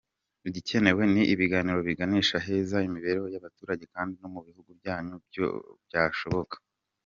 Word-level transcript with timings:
Igikenewe 0.47 1.03
ni 1.13 1.23
ibiganiro 1.33 1.79
biganisha 1.89 2.37
heza 2.45 2.77
imibereho 2.87 3.27
y’abaturage 3.33 3.83
kandi 3.93 4.13
no 4.21 4.29
mu 4.33 4.39
bihugu 4.47 4.69
byanyu 4.79 5.15
byashoboka. 5.87 6.55